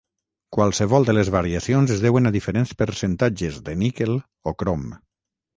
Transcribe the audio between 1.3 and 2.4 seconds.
variacions es deuen a